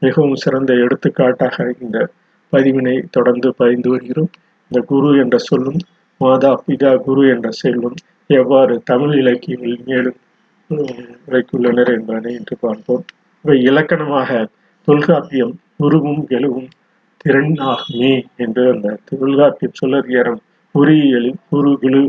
மிகவும் 0.01 0.39
சிறந்த 0.43 0.71
எடுத்துக்காட்டாக 0.85 1.65
இந்த 1.83 1.97
பதிவினை 2.53 2.95
தொடர்ந்து 3.15 3.49
பதிந்து 3.61 3.89
வருகிறோம். 3.89 4.31
இந்த 4.71 4.79
குரு 4.91 5.09
என்ற 5.23 5.37
சொல்லும் 5.49 5.79
மாதா 6.21 6.51
பிதா 6.65 6.91
குரு 7.07 7.23
என்ற 7.33 7.47
செல்வம் 7.61 7.97
எவ்வாறு 8.39 8.73
தமிழ் 8.83 9.13
இலக்கியங்களில் 9.21 9.85
மேலும் 9.89 10.19
வைத்துள்ளனர் 11.31 11.91
என்பதனை 11.95 12.31
இன்று 12.39 12.55
பார்ப்போம். 12.59 13.03
இவை 13.45 13.57
இலக்கணமாக 13.69 14.29
தொல்காப்பியம் 14.87 15.53
உருவும் 15.85 16.23
எழுவும் 16.37 16.69
திறன் 17.25 17.55
ஆகுமே 17.71 18.13
என்று 18.43 18.63
அந்த 18.73 18.97
தொல்காப்பியம் 19.09 19.77
சொல்லதிகாரம் 19.81 20.41
குரு 20.75 20.95
கிழு 21.83 22.01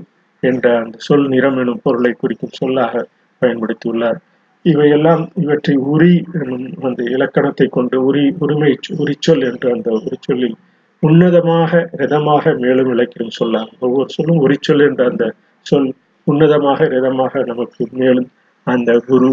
என்ற 0.47 0.67
அந்த 0.81 0.97
சொல் 0.99 1.27
நிறம் 1.29 1.59
எனும் 1.59 1.83
பொருளை 1.83 2.13
குறிக்கும் 2.13 2.57
சொல்லாக 2.61 3.05
பயன்படுத்தியுள்ளார். 3.43 4.19
இவையெல்லாம் 4.65 5.23
இவற்றை 5.43 5.75
உரி 5.93 6.13
எனும் 6.41 6.67
அந்த 6.83 7.03
இலக்கணத்தை 7.17 7.67
கொண்டு 7.69 7.97
உரி 8.09 8.25
உரிமை 8.39 8.71
உரிச்சொல் 8.99 9.45
என்ற 9.51 9.65
அந்த 9.73 9.91
உரிச்சொல்லில் 9.99 10.57
உன்னதமாக 11.03 11.83
ரதமாக 11.93 12.55
மேலும் 12.63 12.91
விளக்கிடும் 12.91 13.37
சொல்லாம் 13.39 13.71
ஒவ்வொரு 13.79 14.09
சொல்லும் 14.09 14.41
உரிச்சொல் 14.45 14.85
என்ற 14.89 15.03
அந்த 15.11 15.25
சொல் 15.67 15.89
உன்னதமாக 16.27 16.89
ரதமாக 16.95 17.43
நமக்கு 17.45 17.85
மேலும் 17.93 18.29
அந்த 18.67 18.93
குரு 19.09 19.33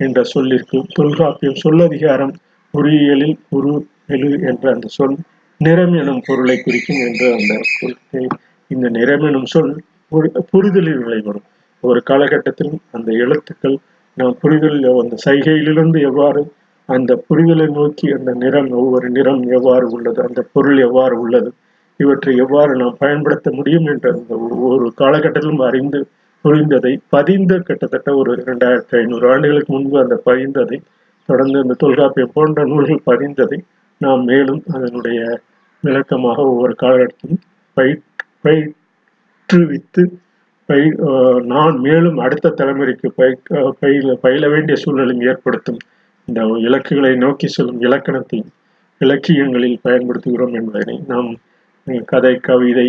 என்ற 0.00 0.20
சொல்லிற்கு 0.24 0.78
தொல்காப்பியம் 0.94 1.60
சொல்லதிகாரம் 1.64 2.34
பொறியியலில் 2.74 3.36
குரு 3.50 3.72
எழு 4.14 4.30
என்ற 4.50 4.64
அந்த 4.74 4.88
சொல் 4.88 5.16
நிறம் 5.60 5.94
எனும் 5.94 6.22
பொருளை 6.26 6.56
குறிக்கும் 6.58 7.02
என்று 7.06 7.26
அந்த 7.32 7.54
இந்த 8.70 8.86
நிறம் 8.88 9.24
எனும் 9.24 9.48
சொல் 9.54 9.72
புரிதலில் 10.50 11.02
விளைவரும் 11.02 11.46
ஒரு 11.82 12.00
காலகட்டத்தில் 12.02 12.72
அந்த 12.90 13.10
எழுத்துக்கள் 13.16 13.76
நாம் 14.16 14.36
புரிதலில் 14.40 14.88
அந்த 15.02 15.16
சைகையிலிருந்து 15.24 15.98
எவ்வாறு 16.00 16.42
அந்த 16.88 17.12
புரிதலை 17.28 17.66
நோக்கி 17.70 18.06
அந்த 18.12 18.30
நிறம் 18.34 18.70
ஒவ்வொரு 18.70 19.08
நிறம் 19.10 19.42
எவ்வாறு 19.48 19.86
உள்ளது 19.88 20.20
அந்த 20.22 20.40
பொருள் 20.52 20.78
எவ்வாறு 20.78 21.16
உள்ளது 21.18 21.50
இவற்றை 22.00 22.32
எவ்வாறு 22.36 22.72
நாம் 22.76 22.96
பயன்படுத்த 22.98 23.48
முடியும் 23.50 23.86
என்ற 23.86 24.06
அந்த 24.12 24.34
ஒரு 24.68 24.86
காலகட்டத்திலும் 24.96 25.62
அறிந்து 25.62 26.00
புரிந்ததை 26.44 26.92
பதிந்த 27.08 27.58
கிட்டத்தட்ட 27.58 28.10
ஒரு 28.14 28.32
இரண்டாயிரத்தி 28.36 28.94
ஐநூறு 28.96 29.26
ஆண்டுகளுக்கு 29.28 29.72
முன்பு 29.72 29.96
அந்த 30.00 30.16
பதிந்ததை 30.26 30.78
தொடர்ந்து 31.28 31.58
அந்த 31.60 31.74
தொல்காப்பியம் 31.74 32.34
போன்ற 32.34 32.64
நூல்கள் 32.64 33.06
பதிந்ததை 33.06 33.58
நாம் 34.00 34.22
மேலும் 34.24 34.62
அதனுடைய 34.66 35.18
விளக்கமாக 35.84 36.38
ஒவ்வொரு 36.42 36.74
காலகட்டத்திலும் 36.82 37.42
பயிற் 37.76 38.00
பயிற்றுவித்து 39.52 40.02
பய 40.68 40.82
நான் 41.46 41.76
மேலும் 41.84 42.18
அடுத்த 42.24 42.52
தலைமுறைக்கு 42.58 43.08
பய 43.16 43.30
பயில 43.80 44.12
பயில 44.24 44.42
வேண்டிய 44.48 44.74
சூழ்நிலையும் 44.82 45.24
ஏற்படுத்தும். 45.30 45.80
இந்த 46.28 46.40
இலக்குகளை 46.66 47.10
நோக்கி 47.16 47.46
செல்லும் 47.48 47.80
இலக்கணத்தை 47.80 48.38
இலக்கியங்களில் 49.00 49.78
பயன்படுத்துகிறோம் 49.84 50.54
என்பதனை 50.60 50.96
நாம் 51.06 51.30
கதை 52.06 52.34
கவிதை 52.40 52.86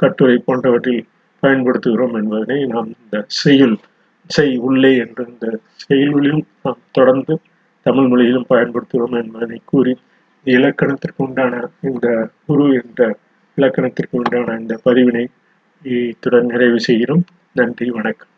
கட்டுரை 0.00 0.36
போன்றவற்றில் 0.46 1.02
பயன்படுத்துகிறோம் 1.42 2.14
என்பதனை 2.20 2.58
நாம் 2.66 2.88
இந்த 2.96 3.16
செய்யுள் 3.40 3.76
செய் 4.30 4.54
உள்ளே 4.68 4.92
என்ற 4.96 5.20
இந்த 5.32 5.46
செயலிலும் 5.82 6.44
நாம் 6.62 6.80
தொடர்ந்து 6.92 7.34
தமிழ் 7.86 8.08
மொழியிலும் 8.12 8.48
பயன்படுத்துகிறோம் 8.48 9.18
என்பதனை 9.22 9.60
கூறி 9.64 9.94
இலக்கணத்திற்கு 10.46 11.22
உண்டான 11.26 11.54
இந்த 11.88 12.06
குரு 12.46 12.66
என்ற 12.80 13.02
இலக்கணத்திற்கு 13.58 14.16
உண்டான 14.20 14.56
இந்த 14.60 14.74
பதிவினை 14.84 15.24
இத்துடன் 15.82 16.46
நிறைவு 16.46 16.80
செய்கிறோம். 16.80 17.24
நன்றி 17.54 17.90
வணக்கம். 17.90 18.29